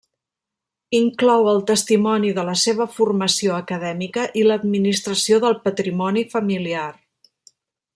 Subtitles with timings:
[0.99, 6.91] Inclou el testimoni de la seva formació acadèmica i l'administració del patrimoni familiar.